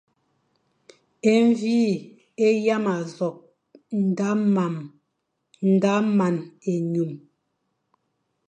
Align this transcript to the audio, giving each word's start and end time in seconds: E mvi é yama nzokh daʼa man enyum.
E 1.31 1.33
mvi 1.45 1.79
é 2.45 2.47
yama 2.65 2.93
nzokh 3.03 3.39
daʼa 5.83 5.97
man 6.17 6.35
enyum. 6.73 7.11